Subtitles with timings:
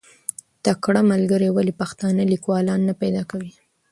[0.65, 3.51] تکړه ملګري ولې پښتانه لیکوالان نه پیدا کوي؟